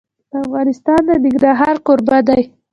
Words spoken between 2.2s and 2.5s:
دی.